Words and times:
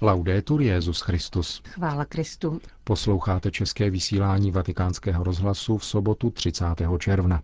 Laudetur 0.00 0.62
Jezus 0.62 1.00
Christus. 1.00 1.62
Chvála 1.68 2.04
Kristu. 2.04 2.60
Posloucháte 2.84 3.50
české 3.50 3.90
vysílání 3.90 4.50
Vatikánského 4.50 5.24
rozhlasu 5.24 5.78
v 5.78 5.84
sobotu 5.84 6.30
30. 6.30 6.64
června. 6.98 7.42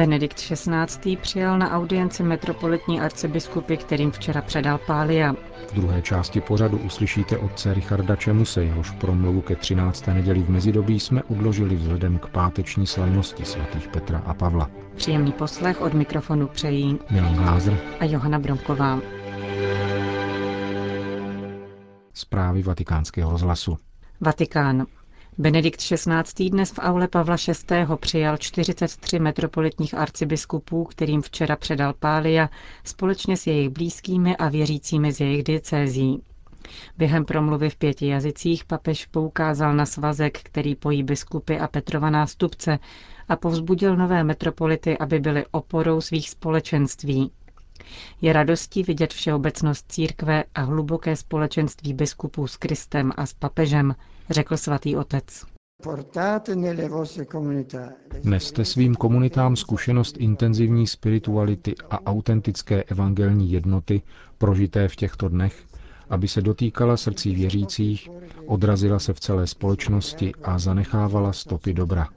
Benedikt 0.00 0.36
XVI. 0.40 1.16
přijal 1.16 1.58
na 1.58 1.70
audienci 1.70 2.22
metropolitní 2.22 3.00
arcibiskupy, 3.00 3.76
kterým 3.76 4.10
včera 4.10 4.42
předal 4.42 4.78
Pália. 4.86 5.32
V 5.68 5.74
druhé 5.74 6.02
části 6.02 6.40
pořadu 6.40 6.78
uslyšíte 6.78 7.38
otce 7.38 7.74
Richarda 7.74 8.16
Čemuse, 8.16 8.64
jehož 8.64 8.90
promluvu 8.90 9.40
ke 9.40 9.56
13. 9.56 10.06
neděli 10.06 10.42
v 10.42 10.50
mezidobí 10.50 11.00
jsme 11.00 11.22
odložili 11.22 11.76
vzhledem 11.76 12.18
k 12.18 12.26
páteční 12.26 12.86
slavnosti 12.86 13.44
svatých 13.44 13.88
Petra 13.88 14.18
a 14.26 14.34
Pavla. 14.34 14.70
Příjemný 14.96 15.32
poslech 15.32 15.80
od 15.80 15.94
mikrofonu 15.94 16.46
přejí 16.48 16.98
Milan 17.10 17.34
Glázer 17.34 17.78
a 18.00 18.04
Johana 18.04 18.38
Bromková. 18.38 19.00
Zprávy 22.14 22.62
vatikánského 22.62 23.30
rozhlasu. 23.30 23.78
Vatikán. 24.20 24.86
Benedikt 25.38 25.80
XVI. 25.80 26.50
dnes 26.50 26.70
v 26.70 26.78
aule 26.78 27.08
Pavla 27.08 27.36
VI. 27.48 27.86
přijal 28.00 28.36
43 28.36 29.18
metropolitních 29.18 29.94
arcibiskupů, 29.94 30.84
kterým 30.84 31.22
včera 31.22 31.56
předal 31.56 31.94
Pália, 31.98 32.50
společně 32.84 33.36
s 33.36 33.46
jejich 33.46 33.68
blízkými 33.68 34.36
a 34.36 34.48
věřícími 34.48 35.12
z 35.12 35.20
jejich 35.20 35.44
diecézí. 35.44 36.22
Během 36.98 37.24
promluvy 37.24 37.70
v 37.70 37.76
pěti 37.76 38.06
jazycích 38.06 38.64
papež 38.64 39.06
poukázal 39.06 39.74
na 39.74 39.86
svazek, 39.86 40.38
který 40.42 40.74
pojí 40.74 41.02
biskupy 41.02 41.58
a 41.58 41.68
Petrova 41.68 42.10
nástupce 42.10 42.78
a 43.28 43.36
povzbudil 43.36 43.96
nové 43.96 44.24
metropolity, 44.24 44.98
aby 44.98 45.18
byly 45.20 45.44
oporou 45.50 46.00
svých 46.00 46.30
společenství. 46.30 47.32
Je 48.20 48.32
radostí 48.32 48.82
vidět 48.82 49.12
všeobecnost 49.12 49.84
církve 49.92 50.44
a 50.54 50.60
hluboké 50.60 51.16
společenství 51.16 51.94
biskupů 51.94 52.46
s 52.46 52.56
Kristem 52.56 53.12
a 53.16 53.26
s 53.26 53.32
papežem, 53.34 53.94
řekl 54.30 54.56
svatý 54.56 54.96
otec. 54.96 55.24
Neste 58.24 58.64
svým 58.64 58.94
komunitám 58.94 59.56
zkušenost 59.56 60.16
intenzivní 60.18 60.86
spirituality 60.86 61.74
a 61.90 62.06
autentické 62.06 62.82
evangelní 62.82 63.52
jednoty 63.52 64.02
prožité 64.38 64.88
v 64.88 64.96
těchto 64.96 65.28
dnech, 65.28 65.62
aby 66.10 66.28
se 66.28 66.42
dotýkala 66.42 66.96
srdcí 66.96 67.34
věřících, 67.34 68.08
odrazila 68.46 68.98
se 68.98 69.12
v 69.12 69.20
celé 69.20 69.46
společnosti 69.46 70.32
a 70.42 70.58
zanechávala 70.58 71.32
stopy 71.32 71.72
dobra. 71.74 72.08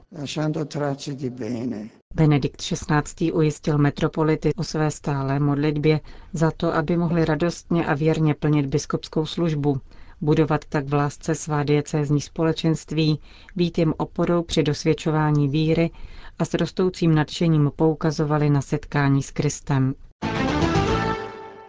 Benedikt 2.15 2.61
XVI. 2.61 3.31
ujistil 3.31 3.77
metropolity 3.77 4.53
o 4.55 4.63
své 4.63 4.91
stálé 4.91 5.39
modlitbě 5.39 5.99
za 6.33 6.51
to, 6.57 6.75
aby 6.75 6.97
mohli 6.97 7.25
radostně 7.25 7.85
a 7.85 7.93
věrně 7.93 8.33
plnit 8.33 8.65
biskupskou 8.65 9.25
službu, 9.25 9.81
budovat 10.23 10.65
tak 10.69 10.85
v 10.87 10.93
lásce 10.93 11.35
svá 11.35 11.63
diecézní 11.63 12.21
společenství, 12.21 13.19
být 13.55 13.77
jim 13.77 13.93
oporou 13.97 14.43
při 14.43 14.63
dosvědčování 14.63 15.49
víry 15.49 15.91
a 16.39 16.45
s 16.45 16.53
rostoucím 16.53 17.15
nadšením 17.15 17.71
poukazovali 17.75 18.49
na 18.49 18.61
setkání 18.61 19.23
s 19.23 19.31
Kristem. 19.31 19.93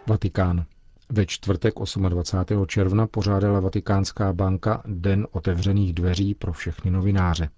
Vatikán. 0.06 0.64
Ve 1.12 1.27
čtvrtek 1.27 1.75
28. 2.08 2.66
června 2.66 3.06
pořádala 3.06 3.60
Vatikánská 3.60 4.32
banka 4.32 4.82
Den 4.86 5.27
otevřených 5.32 5.92
dveří 5.92 6.34
pro 6.34 6.52
všechny 6.52 6.91
novináře. 6.91 7.48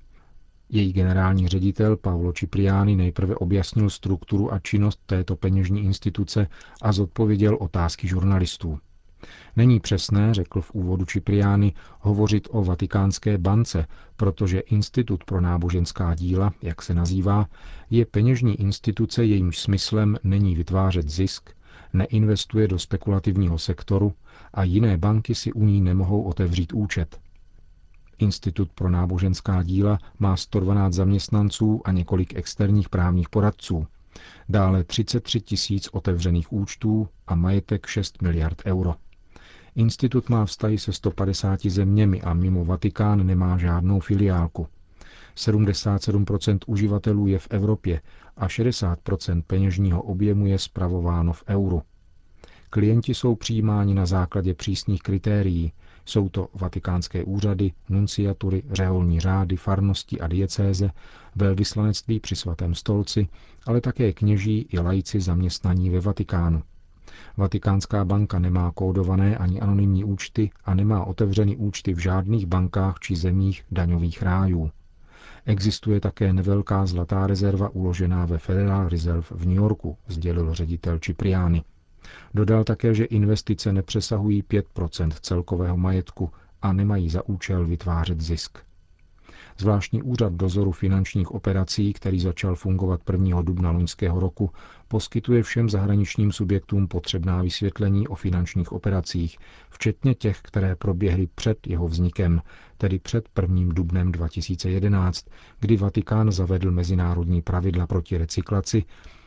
Její 0.69 0.92
generální 0.92 1.48
ředitel 1.48 1.97
Paolo 1.97 2.33
Cipriani 2.33 2.97
nejprve 2.97 3.34
objasnil 3.36 3.91
strukturu 3.91 4.52
a 4.52 4.58
činnost 4.58 5.00
této 5.06 5.36
peněžní 5.36 5.84
instituce 5.84 6.47
a 6.83 6.92
zodpověděl 6.92 7.56
otázky 7.61 8.08
žurnalistů. 8.08 8.78
Není 9.56 9.81
přesné, 9.81 10.34
řekl 10.34 10.61
v 10.61 10.74
úvodu 10.74 11.05
Cipriani, 11.05 11.73
hovořit 12.01 12.48
o 12.51 12.64
Vatikánské 12.64 13.39
bance, 13.39 13.86
protože 14.17 14.61
Institut 14.61 15.24
pro 15.24 15.41
náboženská 15.41 16.14
díla, 16.14 16.52
jak 16.63 16.83
se 16.83 16.95
nazývá, 16.95 17.46
je 17.91 18.07
peněžní 18.07 18.61
instituce, 18.61 19.24
jejímž 19.24 19.58
smyslem 19.58 20.17
není 20.24 20.55
vytvářet 20.55 21.08
zisk, 21.08 21.51
neinvestuje 21.92 22.68
do 22.68 22.79
spekulativního 22.79 23.58
sektoru 23.58 24.13
a 24.55 24.64
jiné 24.64 24.96
banky 24.96 25.35
si 25.35 25.52
u 25.52 25.64
ní 25.64 25.80
nemohou 25.80 26.23
otevřít 26.23 26.73
účet. 26.73 27.20
Institut 28.18 28.73
pro 28.73 28.91
náboženská 28.91 29.62
díla 29.62 29.98
má 30.18 30.36
112 30.36 30.95
zaměstnanců 30.95 31.80
a 31.85 31.92
několik 31.92 32.35
externích 32.36 32.89
právních 32.89 33.29
poradců. 33.29 33.86
Dále 34.48 34.85
33 34.85 35.41
tisíc 35.41 35.89
otevřených 35.92 36.52
účtů 36.52 37.08
a 37.27 37.35
majetek 37.35 37.86
6 37.86 38.23
miliard 38.23 38.62
euro. 38.67 38.95
Institut 39.77 40.29
má 40.29 40.45
vztahy 40.47 40.79
se 40.79 40.92
150 40.92 41.61
zeměmi 41.67 42.23
a 42.23 42.35
mimo 42.35 42.64
Vatikán 42.64 43.27
nemá 43.27 43.59
žádnou 43.59 44.01
filiálku. 44.01 44.67
77% 45.37 46.59
uživatelů 46.67 47.27
je 47.27 47.39
v 47.39 47.47
Evropě 47.51 48.01
a 48.36 48.47
60% 48.47 49.42
peněžního 49.47 50.03
objemu 50.03 50.47
je 50.47 50.59
spravováno 50.59 51.33
v 51.33 51.45
euru. 51.48 51.83
Klienti 52.70 53.15
jsou 53.15 53.35
přijímáni 53.35 53.95
na 53.95 54.07
základě 54.07 54.55
přísných 54.55 55.03
kritérií. 55.03 55.73
Jsou 56.05 56.29
to 56.29 56.48
vatikánské 56.55 57.25
úřady, 57.25 57.73
nunciatury, 57.89 58.63
řeholní 58.70 59.20
řády, 59.20 59.57
farnosti 59.57 60.20
a 60.20 60.27
diecéze, 60.27 60.91
velvyslanectví 61.36 62.20
při 62.20 62.36
svatém 62.36 62.75
stolci, 62.75 63.29
ale 63.67 63.81
také 63.81 64.13
kněží 64.13 64.67
i 64.73 64.79
lajci 64.79 65.20
zaměstnaní 65.20 65.91
ve 65.91 66.01
Vatikánu. 66.01 66.63
Vatikánská 67.37 68.05
banka 68.05 68.39
nemá 68.39 68.73
kódované 68.73 69.37
ani 69.37 69.61
anonymní 69.61 70.05
účty 70.05 70.51
a 70.65 70.75
nemá 70.75 71.05
otevřeny 71.05 71.57
účty 71.57 71.95
v 71.95 71.99
žádných 71.99 72.47
bankách 72.47 72.99
či 72.99 73.17
zemích 73.17 73.65
daňových 73.71 74.23
rájů. 74.23 74.71
Existuje 75.47 76.01
také 76.01 76.33
nevelká 76.33 76.87
zlatá 76.87 77.27
rezerva 77.27 77.69
uložená 77.69 78.27
ve 78.27 78.39
Federal 78.39 78.89
Reserve 78.89 79.27
v 79.31 79.47
New 79.47 79.57
Yorku, 79.57 79.97
sdělil 80.09 80.55
ředitel 80.55 80.99
Cipriani. 80.99 81.65
Dodal 82.35 82.65
také, 82.65 82.95
že 82.95 83.05
investice 83.05 83.73
nepřesahují 83.73 84.43
5% 84.43 85.11
celkového 85.21 85.77
majetku 85.77 86.31
a 86.63 86.73
nemají 86.73 87.11
za 87.11 87.29
účel 87.29 87.67
vytvářet 87.67 88.21
zisk. 88.21 88.59
Zvláštní 89.58 90.02
úřad 90.02 90.33
dozoru 90.33 90.72
finančních 90.72 91.30
operací, 91.30 91.92
který 91.92 92.20
začal 92.20 92.55
fungovat 92.56 93.00
1. 93.12 93.42
dubna 93.42 93.70
loňského 93.70 94.20
roku, 94.20 94.50
poskytuje 94.89 95.42
všem 95.42 95.68
zahraničním 95.70 96.33
subjektům 96.33 96.89
potřebná 96.89 97.42
vysvětlení 97.42 98.08
o 98.08 98.14
finančních 98.14 98.72
operacích, 98.72 99.39
včetně 99.70 100.14
těch, 100.14 100.39
které 100.42 100.77
proběhly 100.77 101.27
před 101.34 101.67
jeho 101.67 101.89
vznikem, 101.89 102.42
tedy 102.78 102.98
před 102.98 103.28
1. 103.42 103.72
dubnem 103.74 104.12
2011, 104.12 105.27
kdy 105.61 105.77
Vatikán 105.77 106.33
zavedl 106.33 106.70
mezinárodní 106.70 107.42
pravidla 107.42 107.86
proti 107.86 108.18
recyklaci, 108.18 108.84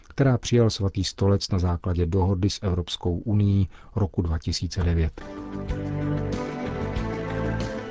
která 0.09 0.37
přijal 0.37 0.69
svatý 0.69 1.03
stolec 1.03 1.49
na 1.49 1.59
základě 1.59 2.05
dohody 2.05 2.49
s 2.49 2.59
Evropskou 2.63 3.17
unii 3.17 3.67
roku 3.95 4.21
2009. 4.21 5.21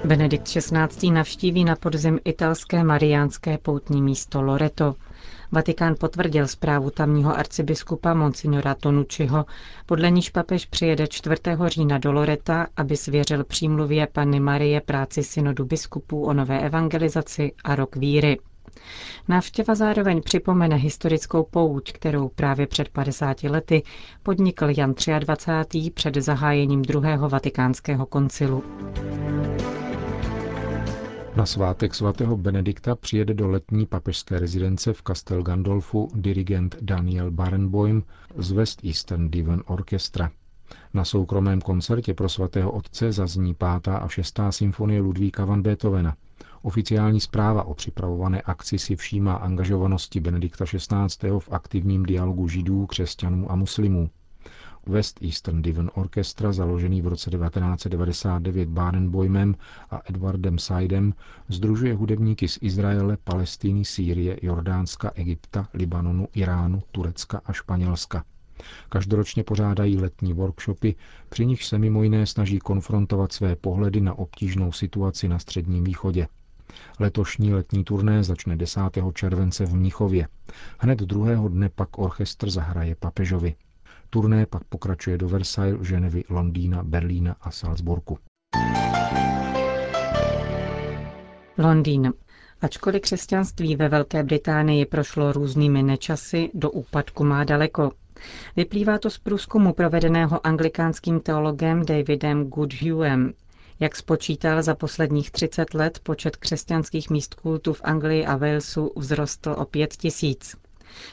Benedikt 0.05 0.49
XVI. 0.49 1.11
navštíví 1.11 1.65
na 1.65 1.77
podzim 1.77 2.19
italské 2.25 2.85
mariánské 2.85 3.59
poutní 3.59 4.03
místo 4.03 4.43
Loreto. 4.43 4.95
Vatikán 5.53 5.95
potvrdil 6.01 6.47
zprávu 6.49 6.91
tamního 6.91 7.39
arcibiskupa 7.39 8.15
Monsignora 8.15 8.75
Tonučiho, 8.75 9.45
podle 9.87 10.11
níž 10.11 10.31
papež 10.31 10.67
přijede 10.67 11.07
4. 11.07 11.37
října 11.67 11.99
do 11.99 12.13
Loreta, 12.13 12.67
aby 12.77 12.97
svěřil 12.97 13.45
přímluvě 13.45 14.07
Panny 14.13 14.41
Marie 14.41 14.81
práci 14.81 15.23
synodu 15.23 15.65
biskupů 15.65 16.25
o 16.25 16.33
nové 16.33 16.61
evangelizaci 16.61 17.53
a 17.65 17.75
rok 17.75 17.97
víry. 17.97 18.39
Návštěva 19.29 19.75
zároveň 19.75 20.23
připomene 20.23 20.77
historickou 20.77 21.43
pouť, 21.43 21.93
kterou 21.93 22.29
právě 22.29 22.67
před 22.67 22.89
50 22.89 23.43
lety 23.43 23.83
podnikl 24.23 24.67
Jan 24.77 24.95
23. 25.19 25.91
před 25.91 26.15
zahájením 26.15 26.83
druhého 26.83 27.29
vatikánského 27.29 28.07
koncilu. 28.07 28.65
Na 31.39 31.47
svátek 31.47 31.95
svatého 31.95 32.37
Benedikta 32.37 32.95
přijede 32.95 33.35
do 33.35 33.49
letní 33.49 33.87
papežské 33.87 34.39
rezidence 34.39 34.93
v 34.93 35.03
Castel 35.07 35.43
Gandolfu 35.43 36.09
dirigent 36.15 36.77
Daniel 36.81 37.31
Barenboim 37.31 38.03
z 38.37 38.53
West 38.53 38.85
Eastern 38.85 39.31
Divan 39.31 39.63
Orchestra. 39.67 40.31
Na 40.95 41.05
soukromém 41.05 41.61
koncertě 41.61 42.15
pro 42.15 42.29
svatého 42.29 42.73
otce 42.73 43.13
zazní 43.13 43.55
pátá 43.55 43.97
a 43.97 44.09
šestá 44.09 44.53
symfonie 44.53 45.01
Ludvíka 45.01 45.45
van 45.45 45.63
Beethovena. 45.63 46.17
Oficiální 46.63 47.21
zpráva 47.21 47.63
o 47.63 47.75
připravované 47.75 48.41
akci 48.43 48.79
si 48.79 48.97
všímá 48.97 49.35
angažovanosti 49.35 50.21
Benedikta 50.21 50.65
XVI. 50.65 51.31
v 51.39 51.49
aktivním 51.53 52.03
dialogu 52.03 52.49
židů, 52.49 52.87
křesťanů 52.87 53.53
a 53.53 53.57
muslimů. 53.57 54.11
West 54.89 55.23
Eastern 55.23 55.63
Divan 55.63 55.91
Orchestra, 55.95 56.53
založený 56.53 57.03
v 57.03 57.07
roce 57.07 57.31
1999 57.31 58.69
Baden-Boymem 58.69 59.55
a 59.91 60.01
Edwardem 60.09 60.59
Saidem, 60.59 61.15
združuje 61.49 61.95
hudebníky 61.95 62.49
z 62.49 62.59
Izraele, 62.63 63.17
Palestiny, 63.25 63.85
Sýrie, 63.85 64.39
Jordánska, 64.43 65.11
Egypta, 65.15 65.69
Libanonu, 65.75 66.29
Iránu, 66.35 66.83
Turecka 66.93 67.41
a 67.45 67.53
Španělska. 67.53 68.25
Každoročně 68.89 69.45
pořádají 69.45 69.97
letní 69.97 70.33
workshopy, 70.33 70.95
při 71.29 71.47
nich 71.47 71.65
se 71.65 71.79
mimo 71.79 72.03
jiné 72.03 72.27
snaží 72.27 72.59
konfrontovat 72.59 73.33
své 73.33 73.57
pohledy 73.57 74.01
na 74.01 74.15
obtížnou 74.15 74.73
situaci 74.73 75.29
na 75.29 75.39
Středním 75.39 75.85
východě. 75.85 76.29
Letošní 76.99 77.55
letní 77.55 77.85
turné 77.85 78.25
začne 78.25 78.57
10. 78.57 78.81
července 79.15 79.67
v 79.67 79.75
Mnichově. 79.75 80.29
Hned 80.79 80.99
druhého 80.99 81.49
dne 81.49 81.69
pak 81.69 81.99
orchestr 81.99 82.51
zahraje 82.51 82.95
papežovi. 82.95 83.55
Turné 84.11 84.47
pak 84.47 84.65
pokračuje 84.65 85.19
do 85.19 85.29
Versailles, 85.29 85.87
Ženevy, 85.87 86.25
Londýna, 86.29 86.83
Berlína 86.83 87.37
a 87.41 87.51
Salzburgu. 87.51 88.19
Londýn. 91.59 92.13
Ačkoliv 92.61 93.03
křesťanství 93.03 93.77
ve 93.77 93.89
Velké 93.89 94.23
Británii 94.23 94.87
prošlo 94.87 95.33
různými 95.33 95.83
nečasy, 95.83 96.51
do 96.55 96.71
úpadku 96.71 97.25
má 97.25 97.45
daleko. 97.45 97.93
Vyplývá 98.57 98.99
to 98.99 99.11
z 99.11 99.19
průzkumu 99.19 99.73
provedeného 99.73 100.47
anglikánským 100.47 101.21
teologem 101.21 101.85
Davidem 101.85 102.45
Goodhuem. 102.45 103.33
Jak 103.81 103.97
spočítal 103.97 104.63
za 104.63 104.75
posledních 104.75 105.31
30 105.31 105.75
let, 105.75 105.99
počet 106.03 106.37
křesťanských 106.37 107.11
míst 107.11 107.35
kultu 107.35 107.73
v 107.73 107.81
Anglii 107.85 108.27
a 108.27 108.37
Walesu 108.37 108.93
vzrostl 109.01 109.55
o 109.59 109.65
5 109.65 109.97
tisíc. 109.97 110.57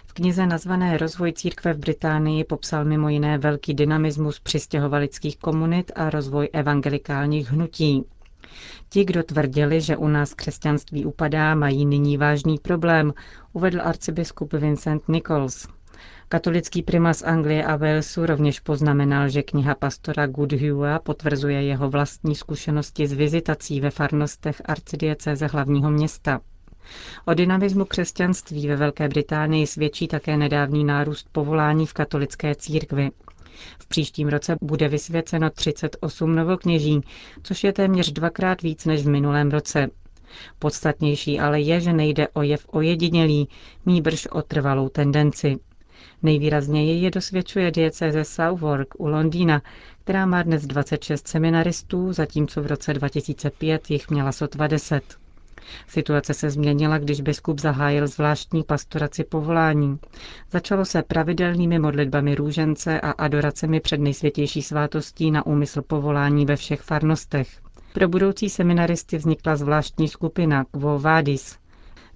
V 0.06 0.14
knize 0.14 0.46
nazvané 0.46 0.98
Rozvoj 0.98 1.34
církve 1.34 1.74
v 1.74 1.78
Británii 1.78 2.44
popsal 2.44 2.86
mimo 2.86 3.10
jiné 3.10 3.38
velký 3.38 3.74
dynamismus 3.74 4.40
přistěhovalických 4.40 5.38
komunit 5.38 5.92
a 5.96 6.10
rozvoj 6.10 6.50
evangelikálních 6.54 7.52
hnutí. 7.52 8.04
Ti, 8.90 9.06
kdo 9.06 9.24
tvrdili, 9.24 9.82
že 9.82 9.98
u 9.98 10.08
nás 10.08 10.34
křesťanství 10.34 11.06
upadá, 11.06 11.56
mají 11.56 11.86
nyní 11.86 12.18
vážný 12.18 12.58
problém, 12.60 13.14
uvedl 13.54 13.82
arcibiskup 13.82 14.54
Vincent 14.54 15.10
Nichols. 15.10 15.68
Katolický 16.30 16.82
primas 16.84 17.24
Anglie 17.24 17.66
a 17.66 17.76
Walesu 17.76 18.26
rovněž 18.26 18.60
poznamenal, 18.60 19.30
že 19.30 19.44
kniha 19.44 19.76
pastora 19.76 20.28
Goodhua 20.28 21.00
potvrzuje 21.00 21.64
jeho 21.64 21.90
vlastní 21.90 22.36
zkušenosti 22.36 23.08
z 23.08 23.14
vizitací 23.14 23.82
ve 23.82 23.90
farnostech 23.92 24.62
arcidiecéze 24.66 25.48
hlavního 25.48 25.92
města. 25.92 26.42
O 27.26 27.34
dynamismu 27.34 27.86
křesťanství 27.86 28.68
ve 28.68 28.76
Velké 28.76 29.08
Británii 29.10 29.68
svědčí 29.68 30.08
také 30.08 30.38
nedávný 30.38 30.84
nárůst 30.84 31.28
povolání 31.32 31.86
v 31.86 31.94
katolické 31.94 32.56
církvi. 32.56 33.12
V 33.80 33.88
příštím 33.88 34.28
roce 34.28 34.56
bude 34.62 34.88
vysvěceno 34.88 35.50
38 35.50 36.36
novokněží, 36.36 37.02
což 37.44 37.64
je 37.64 37.74
téměř 37.74 38.12
dvakrát 38.12 38.62
víc 38.62 38.86
než 38.86 39.04
v 39.04 39.10
minulém 39.10 39.52
roce. 39.52 39.88
Podstatnější 40.60 41.40
ale 41.40 41.62
je, 41.62 41.80
že 41.82 41.94
nejde 41.94 42.28
o 42.28 42.42
jev 42.42 42.66
ojedinělý, 42.70 43.50
mýbrž 43.86 44.28
o 44.28 44.42
trvalou 44.42 44.90
tendenci. 44.90 45.56
Nejvýrazněji 46.24 47.02
je 47.04 47.12
dosvědčuje 47.12 47.72
diecéze 47.72 48.24
Southwark 48.24 48.88
u 49.00 49.08
Londýna, 49.08 49.62
která 50.04 50.26
má 50.26 50.44
dnes 50.44 50.66
26 50.68 51.28
seminaristů, 51.28 52.14
zatímco 52.14 52.62
v 52.62 52.68
roce 52.68 52.94
2005 52.94 53.92
jich 53.92 54.10
měla 54.10 54.32
sotva 54.32 54.68
10. 54.68 55.04
Situace 55.88 56.34
se 56.34 56.50
změnila, 56.50 56.98
když 56.98 57.22
biskup 57.22 57.60
zahájil 57.60 58.08
zvláštní 58.08 58.64
pastoraci 58.64 59.24
povolání. 59.24 60.00
Začalo 60.52 60.86
se 60.86 61.04
pravidelnými 61.04 61.80
modlitbami 61.80 62.36
růžence 62.36 63.02
a 63.02 63.12
adoracemi 63.12 63.80
před 63.80 64.00
nejsvětější 64.00 64.62
svátostí 64.62 65.32
na 65.32 65.46
úmysl 65.46 65.82
povolání 65.82 66.46
ve 66.46 66.56
všech 66.56 66.82
farnostech. 66.82 67.48
Pro 67.94 68.08
budoucí 68.08 68.50
seminaristy 68.50 69.18
vznikla 69.18 69.56
zvláštní 69.56 70.08
skupina 70.08 70.66
Quo 70.72 71.00
Vadis. 71.00 71.58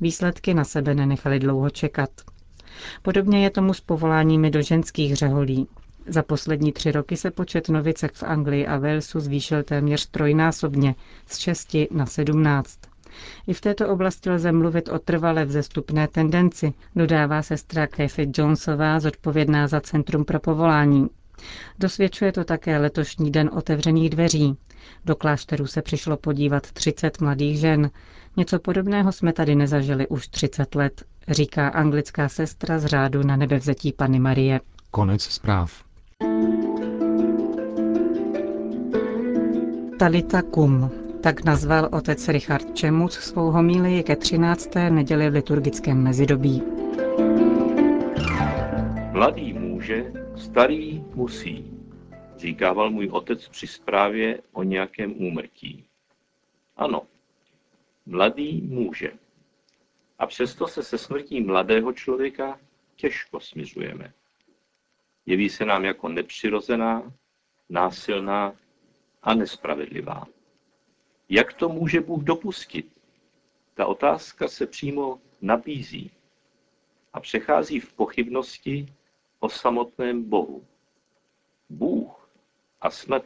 Výsledky 0.02 0.54
na 0.54 0.64
sebe 0.64 0.96
nenechali 0.96 1.40
dlouho 1.40 1.70
čekat. 1.70 2.10
Podobně 3.02 3.44
je 3.44 3.50
tomu 3.50 3.74
s 3.74 3.82
povoláními 3.82 4.52
do 4.52 4.62
ženských 4.62 5.16
řeholí. 5.16 5.68
Za 6.08 6.24
poslední 6.24 6.72
tři 6.72 6.92
roky 6.92 7.18
se 7.18 7.32
počet 7.32 7.70
novicek 7.70 8.14
v 8.14 8.24
Anglii 8.24 8.68
a 8.68 8.78
Walesu 8.78 9.20
zvýšil 9.20 9.64
téměř 9.64 10.06
trojnásobně, 10.08 10.96
z 11.28 11.38
6 11.38 11.76
na 11.92 12.06
17. 12.06 12.80
I 13.48 13.54
v 13.54 13.62
této 13.62 13.90
oblasti 13.90 14.30
lze 14.30 14.52
mluvit 14.52 14.90
o 14.90 15.00
trvale 15.00 15.46
vzestupné 15.46 16.08
tendenci, 16.08 16.74
dodává 16.96 17.42
sestra 17.42 17.88
Kathy 17.88 18.32
Jonesová, 18.38 19.00
zodpovědná 19.00 19.68
za 19.68 19.82
Centrum 19.82 20.26
pro 20.26 20.40
povolání. 20.40 21.08
Dosvědčuje 21.80 22.32
to 22.32 22.44
také 22.44 22.78
letošní 22.78 23.32
den 23.32 23.50
otevřených 23.54 24.10
dveří. 24.10 24.58
Do 25.06 25.16
klášterů 25.16 25.68
se 25.68 25.82
přišlo 25.82 26.18
podívat 26.18 26.72
30 26.72 27.22
mladých 27.22 27.60
žen. 27.60 27.92
Něco 28.38 28.60
podobného 28.60 29.12
jsme 29.12 29.34
tady 29.34 29.56
nezažili 29.56 30.08
už 30.08 30.28
30 30.28 30.76
let, 30.76 31.04
říká 31.28 31.68
anglická 31.68 32.30
sestra 32.30 32.80
z 32.80 32.86
řádu 32.86 33.24
na 33.24 33.36
nebevzetí 33.36 33.94
Pany 33.94 34.20
Marie. 34.20 34.60
Konec 34.92 35.22
zpráv. 35.24 35.84
Talita 40.00 40.42
Kum. 40.42 40.99
Tak 41.24 41.44
nazval 41.44 41.90
otec 41.92 42.28
Richard 42.28 42.76
Čemuc 42.76 43.14
svou 43.14 43.52
homílii 43.52 44.04
ke 44.04 44.16
13. 44.16 44.70
neděli 44.90 45.30
v 45.30 45.34
liturgickém 45.34 46.04
mezidobí. 46.04 46.64
Mladý 49.12 49.54
může, 49.54 50.14
starý 50.36 51.04
musí, 51.16 51.72
říkával 52.38 52.90
můj 52.90 53.10
otec 53.12 53.48
při 53.48 53.68
zprávě 53.68 54.42
o 54.52 54.64
nějakém 54.64 55.22
úmrtí. 55.22 55.86
Ano, 56.78 57.02
mladý 58.06 58.62
může. 58.62 59.12
A 60.20 60.28
přesto 60.28 60.68
se 60.68 60.84
se 60.84 60.98
smrtí 60.98 61.42
mladého 61.42 61.94
člověka 61.94 62.60
těžko 62.96 63.40
smiřujeme. 63.40 64.14
Jeví 65.26 65.50
se 65.50 65.66
nám 65.66 65.86
jako 65.86 66.10
nepřirozená, 66.10 67.14
násilná 67.70 68.54
a 69.24 69.34
nespravedlivá. 69.34 70.24
Jak 71.30 71.54
to 71.54 71.70
může 71.70 72.02
Bůh 72.02 72.24
dopustit? 72.24 72.92
Ta 73.74 73.86
otázka 73.86 74.48
se 74.48 74.68
přímo 74.68 75.22
nabízí 75.42 76.12
a 77.14 77.20
přechází 77.20 77.80
v 77.80 77.94
pochybnosti 77.94 78.94
o 79.40 79.50
samotném 79.50 80.24
Bohu. 80.30 80.66
Bůh 81.70 82.30
a 82.82 82.92
smrt 82.92 83.26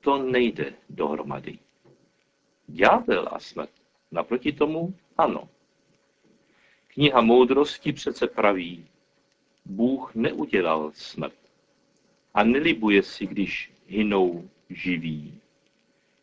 to 0.00 0.22
nejde 0.22 0.74
dohromady. 0.90 1.58
Ďábel 2.66 3.28
a 3.30 3.40
smrt 3.40 3.70
naproti 4.10 4.52
tomu 4.52 4.94
ano. 5.16 5.48
Kniha 6.86 7.20
moudrosti 7.20 7.92
přece 7.92 8.26
praví, 8.26 8.88
Bůh 9.64 10.14
neudělal 10.14 10.92
smrt 10.94 11.38
a 12.34 12.42
nelibuje 12.42 13.02
si, 13.02 13.26
když 13.26 13.72
hynou 13.86 14.48
živí, 14.70 15.40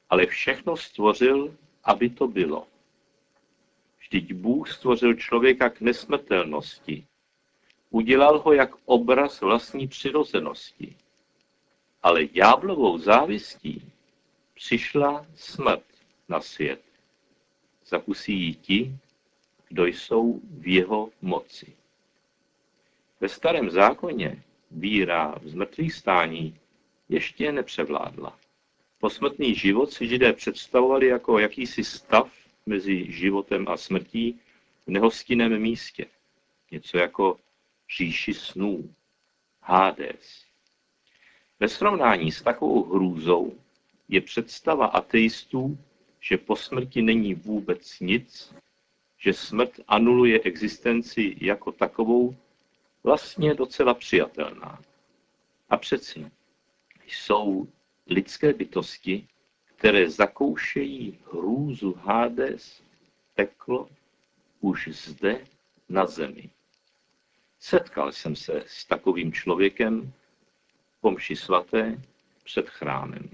ale 0.09 0.25
všechno 0.25 0.77
stvořil, 0.77 1.57
aby 1.83 2.09
to 2.09 2.27
bylo. 2.27 2.67
Vždyť 3.99 4.33
Bůh 4.33 4.71
stvořil 4.71 5.13
člověka 5.13 5.69
k 5.69 5.81
nesmrtelnosti. 5.81 7.05
Udělal 7.89 8.39
ho 8.39 8.53
jak 8.53 8.75
obraz 8.85 9.41
vlastní 9.41 9.87
přirozenosti. 9.87 10.95
Ale 12.03 12.25
ďáblovou 12.25 12.97
závistí 12.97 13.91
přišla 14.53 15.25
smrt 15.35 15.83
na 16.29 16.41
svět. 16.41 16.81
Zakusí 17.85 18.33
ji 18.33 18.53
ti, 18.53 18.97
kdo 19.67 19.85
jsou 19.85 20.39
v 20.43 20.67
jeho 20.67 21.09
moci. 21.21 21.75
Ve 23.19 23.29
starém 23.29 23.69
zákoně 23.69 24.43
víra 24.71 25.35
v 25.41 25.49
zmrtvých 25.49 25.93
stání 25.93 26.59
ještě 27.09 27.51
nepřevládla. 27.51 28.39
Posmrtný 28.99 29.55
život 29.55 29.93
si 29.93 30.07
židé 30.07 30.33
představovali 30.33 31.07
jako 31.07 31.39
jakýsi 31.39 31.83
stav 31.83 32.31
mezi 32.65 33.11
životem 33.11 33.65
a 33.67 33.77
smrtí 33.77 34.39
v 34.87 34.91
nehostinném 34.91 35.59
místě. 35.61 36.05
Něco 36.71 36.97
jako 36.97 37.37
říši 37.97 38.33
snů, 38.33 38.95
Hades. 39.61 40.45
Ve 41.59 41.67
srovnání 41.67 42.31
s 42.31 42.41
takovou 42.41 42.83
hrůzou 42.83 43.57
je 44.09 44.21
představa 44.21 44.85
ateistů, 44.85 45.77
že 46.19 46.37
po 46.37 46.55
smrti 46.55 47.01
není 47.01 47.33
vůbec 47.33 47.99
nic, 47.99 48.55
že 49.17 49.33
smrt 49.33 49.79
anuluje 49.87 50.39
existenci 50.41 51.35
jako 51.41 51.71
takovou, 51.71 52.35
vlastně 53.03 53.53
docela 53.53 53.93
přijatelná. 53.93 54.81
A 55.69 55.77
přeci 55.77 56.31
jsou 57.07 57.67
lidské 58.07 58.53
bytosti, 58.53 59.27
které 59.65 60.09
zakoušejí 60.09 61.19
hrůzu 61.31 61.93
Hades, 61.93 62.81
peklo, 63.35 63.89
už 64.61 64.89
zde 64.91 65.45
na 65.89 66.05
zemi. 66.05 66.49
Setkal 67.59 68.11
jsem 68.11 68.35
se 68.35 68.63
s 68.67 68.85
takovým 68.85 69.33
člověkem 69.33 70.13
pomši 71.01 71.35
svaté 71.35 72.01
před 72.43 72.69
chrámem. 72.69 73.29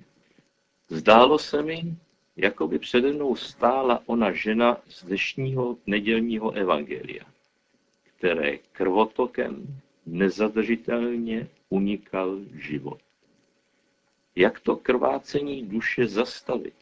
Zdálo 0.89 1.39
se 1.39 1.61
mi, 1.61 1.95
jako 2.35 2.67
by 2.67 2.79
přede 2.79 3.13
mnou 3.13 3.35
stála 3.35 4.03
ona 4.05 4.31
žena 4.31 4.77
z 4.87 5.03
dnešního 5.03 5.77
nedělního 5.85 6.51
evangelia, 6.51 7.25
které 8.03 8.57
krvotokem 8.57 9.81
nezadržitelně 10.05 11.47
unikal 11.69 12.39
život. 12.53 12.99
Jak 14.35 14.59
to 14.59 14.75
krvácení 14.75 15.65
duše 15.65 16.07
zastavit? 16.07 16.75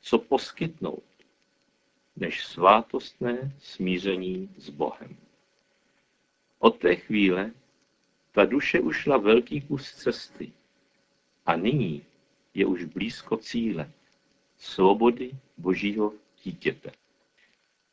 Co 0.00 0.18
poskytnout, 0.18 1.04
než 2.16 2.46
svátostné 2.46 3.56
smíření 3.60 4.54
s 4.58 4.70
Bohem? 4.70 5.16
Od 6.58 6.78
té 6.78 6.96
chvíle 6.96 7.50
ta 8.32 8.44
duše 8.44 8.80
ušla 8.80 9.16
velký 9.16 9.60
kus 9.60 9.94
cesty 9.94 10.52
a 11.46 11.56
nyní 11.56 12.04
je 12.54 12.66
už 12.66 12.84
blízko 12.84 13.36
cíle, 13.36 13.90
svobody 14.58 15.30
božího 15.56 16.12
dítěte. 16.42 16.90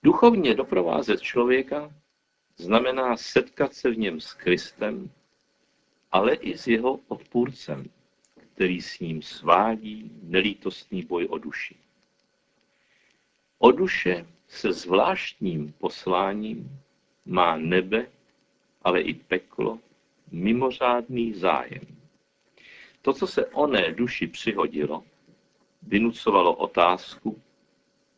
Duchovně 0.03 0.55
doprovázet 0.55 1.21
člověka 1.21 1.93
znamená 2.57 3.17
setkat 3.17 3.73
se 3.73 3.89
v 3.89 3.97
něm 3.97 4.21
s 4.21 4.33
Kristem, 4.33 5.11
ale 6.11 6.33
i 6.33 6.57
s 6.57 6.67
jeho 6.67 6.99
odpůrcem, 7.07 7.89
který 8.55 8.81
s 8.81 8.99
ním 8.99 9.21
svádí 9.21 10.11
nelítostný 10.23 11.01
boj 11.01 11.27
o 11.29 11.37
duši. 11.37 11.75
O 13.57 13.71
duše 13.71 14.25
se 14.47 14.73
zvláštním 14.73 15.73
posláním 15.73 16.79
má 17.25 17.57
nebe, 17.57 18.07
ale 18.81 19.01
i 19.01 19.13
peklo 19.13 19.79
mimořádný 20.31 21.33
zájem. 21.33 21.97
To, 23.01 23.13
co 23.13 23.27
se 23.27 23.45
oné 23.45 23.91
duši 23.91 24.27
přihodilo, 24.27 25.03
vynucovalo 25.81 26.55
otázku, 26.55 27.41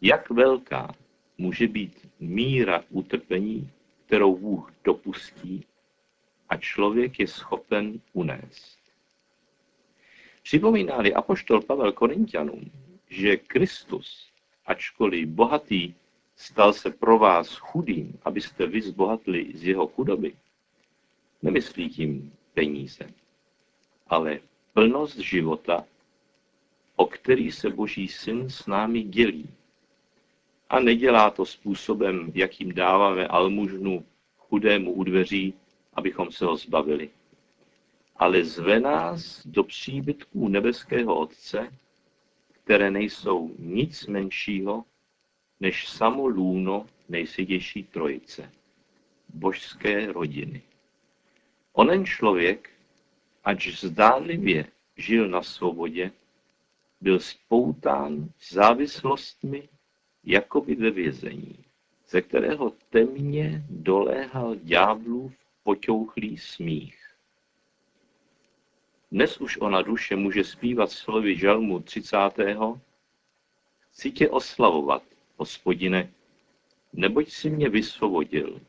jak 0.02 0.30
velká 0.30 0.96
může 1.38 1.68
být 1.68 2.10
míra 2.20 2.84
utrpení, 2.90 3.72
kterou 4.06 4.38
Bůh 4.38 4.74
dopustí 4.84 5.66
a 6.50 6.58
člověk 6.58 7.20
je 7.20 7.28
schopen 7.28 8.02
unést. 8.14 8.83
Připomíná-li 10.44 11.14
apoštol 11.14 11.62
Pavel 11.62 11.92
Korintianům, 11.92 12.72
že 13.10 13.38
Kristus, 13.38 14.32
ačkoliv 14.66 15.28
bohatý, 15.28 15.94
stal 16.36 16.74
se 16.74 16.92
pro 16.92 17.20
vás 17.20 17.56
chudým, 17.56 18.20
abyste 18.24 18.68
vy 18.68 18.82
zbohatli 18.82 19.52
z 19.54 19.64
jeho 19.64 19.88
chudoby, 19.88 20.36
nemyslí 21.42 21.90
tím 21.90 22.34
peníze, 22.54 23.10
ale 24.08 24.40
plnost 24.74 25.18
života, 25.18 25.86
o 26.96 27.06
který 27.06 27.52
se 27.52 27.70
Boží 27.70 28.08
syn 28.08 28.50
s 28.50 28.68
námi 28.68 29.04
dělí. 29.04 29.50
A 30.70 30.80
nedělá 30.80 31.30
to 31.30 31.46
způsobem, 31.46 32.32
jakým 32.36 32.74
dáváme 32.74 33.28
almužnu 33.28 34.06
chudému 34.38 34.94
u 34.94 35.04
dveří, 35.04 35.54
abychom 35.94 36.32
se 36.32 36.46
ho 36.46 36.56
zbavili. 36.58 37.10
Ale 38.16 38.44
zve 38.44 38.80
nás 38.80 39.48
do 39.48 39.64
příbytků 39.64 40.48
nebeského 40.48 41.20
Otce, 41.20 41.74
které 42.52 42.92
nejsou 42.92 43.56
nic 43.60 44.08
menšího 44.08 44.86
než 45.60 45.88
samo 45.88 46.28
lůno 46.28 46.86
nejsidější 47.10 47.84
trojice, 47.84 48.52
božské 49.30 50.12
rodiny. 50.12 50.62
Onen 51.74 52.06
člověk, 52.06 52.70
ač 53.44 53.68
zdánlivě 53.68 54.66
žil 54.98 55.30
na 55.30 55.42
svobodě, 55.42 56.12
byl 57.02 57.20
spoután 57.20 58.30
závislostmi 58.50 59.70
jakoby 60.24 60.76
ve 60.76 60.92
vězení, 60.92 61.66
ze 62.10 62.22
kterého 62.22 62.74
temně 62.90 63.66
doléhal 63.70 64.56
ďáblův 64.56 65.34
poťouchlý 65.64 66.38
smích. 66.38 67.03
Dnes 69.14 69.38
už 69.38 69.58
ona 69.58 69.82
duše 69.82 70.16
může 70.16 70.44
zpívat 70.44 70.92
slovy 70.92 71.38
žalmu 71.38 71.80
30. 71.80 72.18
Chci 73.80 74.12
tě 74.12 74.30
oslavovat, 74.30 75.04
hospodine, 75.38 76.12
neboť 76.94 77.30
si 77.30 77.50
mě 77.50 77.70
vysvobodil. 77.70 78.62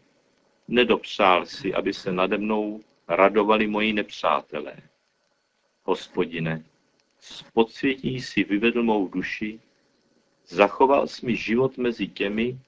Nedopřál 0.68 1.46
si, 1.46 1.74
aby 1.74 1.92
se 1.92 2.12
nade 2.12 2.38
mnou 2.38 2.80
radovali 3.08 3.66
moji 3.66 3.92
nepřátelé. 3.92 4.76
Hospodine, 5.82 6.64
z 7.20 7.42
podsvětí 7.42 8.20
si 8.20 8.44
vyvedl 8.44 8.82
mou 8.82 9.08
duši, 9.08 9.60
zachoval 10.46 11.06
jsi 11.06 11.26
mi 11.26 11.36
život 11.36 11.78
mezi 11.78 12.08
těmi, 12.08 12.58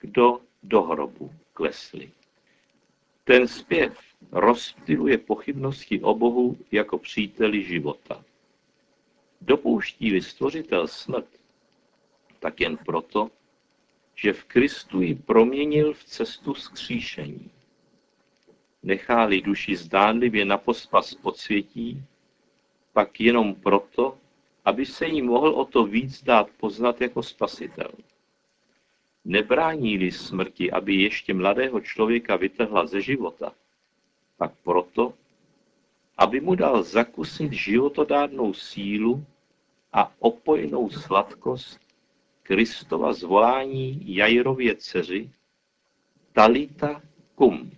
kdo 0.00 0.40
do 0.62 0.82
hrobu 0.82 1.34
klesli. 1.52 2.10
Ten 3.26 3.48
zpěv 3.48 3.98
rozptiluje 4.32 5.18
pochybnosti 5.18 6.00
o 6.00 6.14
Bohu 6.14 6.56
jako 6.72 6.98
příteli 6.98 7.62
života. 7.64 8.24
Dopouští-li 9.40 10.22
stvořitel 10.22 10.88
smrt, 10.88 11.28
tak 12.38 12.60
jen 12.60 12.76
proto, 12.76 13.30
že 14.14 14.32
v 14.32 14.44
Kristu 14.44 15.00
ji 15.00 15.14
proměnil 15.14 15.94
v 15.94 16.04
cestu 16.04 16.54
skříšení 16.54 17.50
nechá-li 18.86 19.40
duši 19.40 19.76
zdánlivě 19.76 20.44
na 20.44 20.58
pospas 20.58 21.14
podsvětí, 21.14 22.02
pak 22.92 23.20
jenom 23.20 23.54
proto, 23.54 24.18
aby 24.64 24.86
se 24.86 25.06
jí 25.06 25.22
mohl 25.22 25.48
o 25.48 25.64
to 25.64 25.84
víc 25.84 26.22
dát 26.22 26.50
poznat 26.50 27.00
jako 27.00 27.22
spasitel. 27.22 27.90
Nebrání-li 29.28 30.12
smrti, 30.12 30.70
aby 30.70 30.94
ještě 30.94 31.34
mladého 31.34 31.80
člověka 31.80 32.36
vytrhla 32.36 32.86
ze 32.86 33.00
života, 33.00 33.52
pak 34.36 34.52
proto, 34.62 35.14
aby 36.16 36.40
mu 36.40 36.54
dal 36.54 36.82
zakusit 36.82 37.52
životodárnou 37.52 38.54
sílu 38.54 39.26
a 39.92 40.12
opojnou 40.18 40.90
sladkost 40.90 41.80
Kristova 42.42 43.12
zvolání 43.12 44.14
Jairově 44.16 44.76
dceři 44.76 45.30
Talita 46.32 47.02
kum 47.34 47.70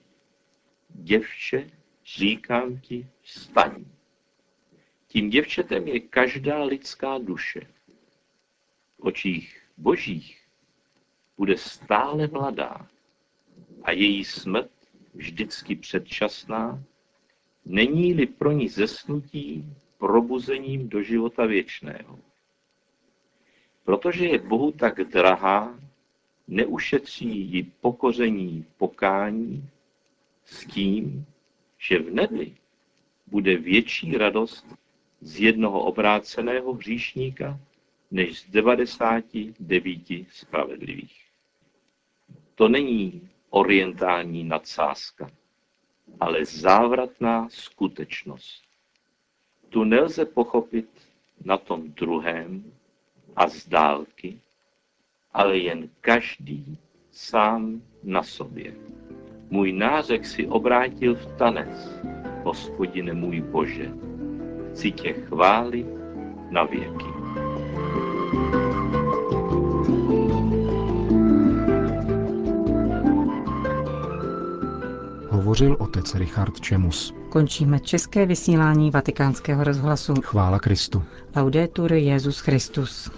děvče, 0.89 1.71
říkám 2.05 2.81
ti, 2.81 3.07
vstaň. 3.21 3.85
Tím 5.07 5.31
děvčetem 5.31 5.89
je 5.89 6.01
každá 6.01 6.65
lidská 6.65 7.19
duše. 7.19 7.61
V 8.99 9.01
očích 9.01 9.63
božích 9.77 10.48
bude 11.39 11.57
stále 11.57 12.27
mladá 12.27 12.87
a 13.83 13.93
její 13.93 14.25
smrt 14.25 14.71
vždycky 15.15 15.77
předčasná, 15.77 16.83
není-li 17.65 18.27
pro 18.27 18.53
ní 18.53 18.69
zesnutí 18.69 19.65
probuzením 19.99 20.89
do 20.89 21.03
života 21.03 21.47
věčného. 21.47 22.19
Protože 23.85 24.27
je 24.27 24.39
Bohu 24.39 24.73
tak 24.73 25.01
drahá, 25.01 25.79
neušetří 26.49 27.41
ji 27.41 27.63
pokoření 27.63 28.65
pokání 28.77 29.69
s 30.45 30.65
tím, 30.67 31.27
že 31.79 31.99
v 31.99 32.15
nebi 32.15 32.55
bude 33.27 33.57
větší 33.57 34.19
radost 34.19 34.67
z 35.21 35.41
jednoho 35.41 35.81
obráceného 35.85 36.73
hříšníka, 36.73 37.61
než 38.11 38.41
z 38.41 38.51
99 38.51 39.99
spravedlivých. 40.31 41.28
To 42.59 42.69
není 42.69 43.29
orientální 43.51 44.45
nadsázka, 44.45 45.31
ale 46.21 46.45
závratná 46.45 47.49
skutečnost. 47.51 48.63
Tu 49.69 49.85
nelze 49.85 50.25
pochopit 50.25 50.89
na 51.45 51.57
tom 51.57 51.89
druhém 51.89 52.73
a 53.37 53.49
z 53.49 53.69
dálky, 53.69 54.41
ale 55.33 55.59
jen 55.59 55.89
každý 56.01 56.79
sám 57.11 57.83
na 58.03 58.23
sobě. 58.23 58.75
Můj 59.51 59.73
nářek 59.73 60.27
si 60.27 60.47
obrátil 60.47 61.15
v 61.15 61.27
tanec, 61.39 62.01
hospodine 62.45 63.15
můj 63.15 63.41
Bože. 63.41 63.91
Chci 64.73 64.93
tě 64.93 65.13
chválit 65.13 65.87
na 66.51 66.65
věky. 66.65 67.07
Hovořil 75.49 75.77
otec 75.81 76.15
Richard 76.15 76.61
Čemus. 76.61 77.15
Končíme 77.29 77.81
české 77.81 78.27
vysílání 78.27 78.91
vatikánského 78.91 79.65
rozhlasu. 79.65 80.15
Chvála 80.25 80.59
Kristu. 80.59 81.03
Laudetur 81.37 81.93
Jezus 81.93 82.39
Christus. 82.39 83.11